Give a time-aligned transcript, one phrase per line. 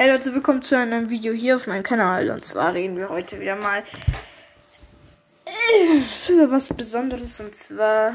[0.00, 2.30] Hey Leute, willkommen zu einem Video hier auf meinem Kanal.
[2.30, 3.84] Und zwar reden wir heute wieder mal
[5.44, 7.38] äh, über was Besonderes.
[7.38, 8.14] Und zwar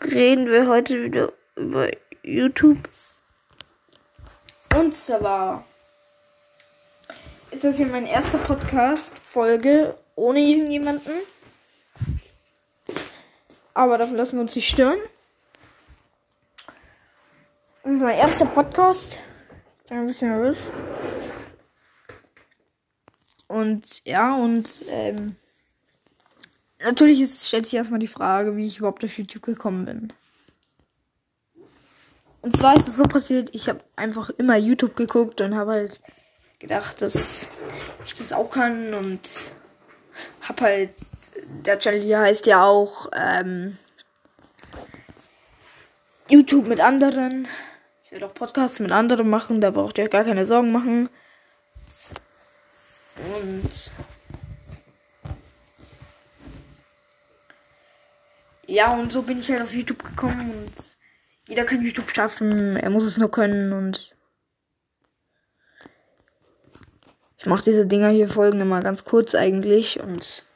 [0.00, 1.90] reden wir heute wieder über
[2.22, 2.88] YouTube.
[4.74, 5.66] Und zwar
[7.50, 11.12] ist das hier mein erster Podcast-Folge ohne irgendjemanden.
[13.74, 14.98] Aber davon lassen wir uns nicht stören.
[18.00, 19.18] Mein erster Podcast.
[19.82, 20.56] Ich bin ein bisschen nervös.
[23.48, 25.34] Und ja, und ähm,
[26.80, 30.12] natürlich ist, stellt sich erstmal die Frage, wie ich überhaupt auf YouTube gekommen bin.
[32.40, 36.00] Und zwar ist es so passiert, ich habe einfach immer YouTube geguckt und habe halt
[36.60, 37.50] gedacht, dass
[38.06, 39.28] ich das auch kann und
[40.42, 40.90] habe halt
[41.64, 43.76] der Channel hier heißt ja auch ähm,
[46.28, 47.48] YouTube mit anderen.
[48.08, 51.10] Ich werde auch Podcasts mit anderen machen, da braucht ihr euch gar keine Sorgen machen.
[53.34, 53.92] Und
[58.66, 60.96] ja, und so bin ich halt auf YouTube gekommen und
[61.48, 64.16] jeder kann YouTube schaffen, er muss es nur können und
[67.36, 70.46] ich mache diese Dinger hier Folgen immer ganz kurz eigentlich und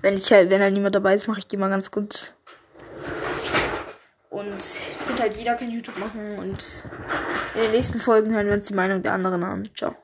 [0.00, 2.36] wenn ich halt, wenn halt niemand dabei ist, mache ich die mal ganz gut.
[4.36, 6.62] Und ich finde halt, jeder kann YouTube machen und
[7.54, 9.70] in den nächsten Folgen hören wir uns die Meinung der anderen an.
[9.74, 9.94] Ciao.